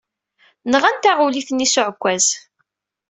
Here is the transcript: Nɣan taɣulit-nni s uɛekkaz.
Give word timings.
Nɣan 0.71 0.95
taɣulit-nni 0.97 1.67
s 1.67 1.75
uɛekkaz. 1.81 2.27